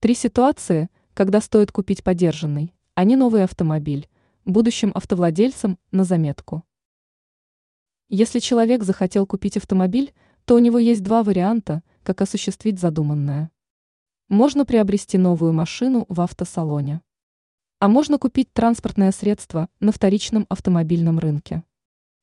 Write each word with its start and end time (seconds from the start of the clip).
Три 0.00 0.14
ситуации, 0.14 0.90
когда 1.12 1.40
стоит 1.40 1.72
купить 1.72 2.04
подержанный, 2.04 2.72
а 2.94 3.02
не 3.02 3.16
новый 3.16 3.42
автомобиль, 3.42 4.08
будущим 4.44 4.92
автовладельцам 4.94 5.76
на 5.90 6.04
заметку. 6.04 6.62
Если 8.08 8.38
человек 8.38 8.84
захотел 8.84 9.26
купить 9.26 9.56
автомобиль, 9.56 10.14
то 10.44 10.54
у 10.54 10.60
него 10.60 10.78
есть 10.78 11.02
два 11.02 11.24
варианта, 11.24 11.82
как 12.04 12.20
осуществить 12.20 12.78
задуманное. 12.78 13.50
Можно 14.28 14.64
приобрести 14.64 15.18
новую 15.18 15.52
машину 15.52 16.06
в 16.08 16.20
автосалоне. 16.20 17.02
А 17.80 17.88
можно 17.88 18.18
купить 18.18 18.52
транспортное 18.52 19.10
средство 19.10 19.68
на 19.80 19.90
вторичном 19.90 20.46
автомобильном 20.48 21.18
рынке. 21.18 21.64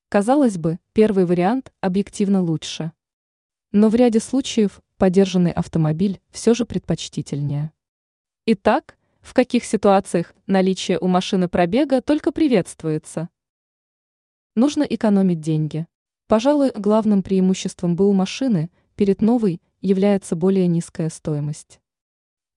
Казалось 0.07 0.57
бы, 0.57 0.79
первый 0.93 1.25
вариант 1.25 1.73
объективно 1.81 2.41
лучше. 2.41 2.93
Но 3.73 3.89
в 3.89 3.95
ряде 3.95 4.21
случаев 4.21 4.79
подержанный 4.97 5.51
автомобиль 5.51 6.21
все 6.31 6.53
же 6.53 6.65
предпочтительнее. 6.65 7.71
Итак, 8.45 8.97
в 9.21 9.33
каких 9.33 9.65
ситуациях 9.65 10.33
наличие 10.47 10.99
у 10.99 11.07
машины 11.07 11.49
пробега 11.49 12.01
только 12.01 12.31
приветствуется? 12.31 13.29
Нужно 14.55 14.83
экономить 14.83 15.41
деньги. 15.41 15.87
Пожалуй, 16.27 16.71
главным 16.75 17.23
преимуществом 17.23 17.95
БУ 17.95 18.13
машины 18.13 18.69
перед 18.95 19.21
новой 19.21 19.61
является 19.81 20.35
более 20.35 20.67
низкая 20.67 21.09
стоимость. 21.09 21.79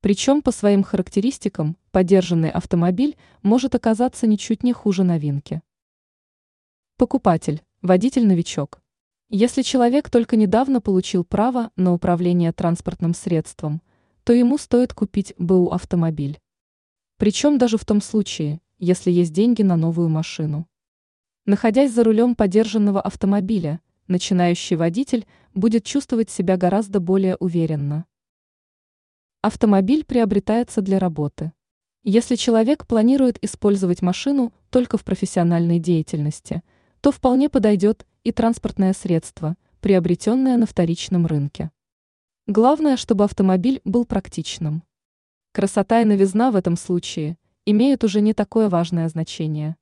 Причем 0.01 0.43
по 0.43 0.53
своим 0.53 0.85
характеристикам 0.85 1.77
подержанный 1.91 2.51
автомобиль 2.51 3.17
может 3.43 3.75
оказаться 3.75 4.27
ничуть 4.27 4.63
не 4.63 4.73
хуже 4.73 5.03
новинки. 5.03 5.61
Покупатель, 6.97 7.63
водитель-новичок. 7.83 8.81
Если 9.31 9.61
человек 9.61 10.09
только 10.09 10.37
недавно 10.37 10.81
получил 10.81 11.23
право 11.23 11.71
на 11.77 11.93
управление 11.93 12.51
транспортным 12.51 13.13
средством, 13.13 13.83
то 14.25 14.33
ему 14.33 14.57
стоит 14.57 14.95
купить 14.95 15.35
БУ 15.37 15.69
автомобиль. 15.69 16.39
Причем 17.19 17.59
даже 17.59 17.77
в 17.77 17.85
том 17.85 18.01
случае, 18.01 18.63
если 18.79 19.11
есть 19.11 19.35
деньги 19.35 19.61
на 19.61 19.77
новую 19.77 20.09
машину. 20.09 20.67
Находясь 21.45 21.93
за 21.93 22.05
рулем 22.05 22.37
подержанного 22.37 23.03
автомобиля, 23.03 23.81
начинающий 24.07 24.77
водитель 24.77 25.27
будет 25.53 25.85
чувствовать 25.85 26.31
себя 26.31 26.57
гораздо 26.57 26.99
более 26.99 27.37
уверенно. 27.37 28.07
Автомобиль 29.43 30.07
приобретается 30.07 30.81
для 30.81 30.99
работы. 30.99 31.53
Если 32.03 32.37
человек 32.37 32.87
планирует 32.87 33.37
использовать 33.45 34.01
машину 34.01 34.55
только 34.71 34.97
в 34.97 35.05
профессиональной 35.05 35.79
деятельности, 35.79 36.63
то 37.01 37.11
вполне 37.11 37.49
подойдет 37.49 38.07
и 38.25 38.33
транспортное 38.33 38.93
средство, 38.93 39.57
приобретенное 39.81 40.57
на 40.57 40.67
вторичном 40.67 41.27
рынке. 41.27 41.71
Главное, 42.47 42.97
чтобы 42.97 43.25
автомобиль 43.25 43.81
был 43.85 44.05
практичным. 44.05 44.83
Красота 45.53 46.03
и 46.03 46.05
новизна 46.05 46.51
в 46.51 46.57
этом 46.57 46.77
случае 46.77 47.39
имеют 47.65 48.05
уже 48.05 48.21
не 48.21 48.35
такое 48.35 48.69
важное 48.69 49.09
значение. 49.09 49.77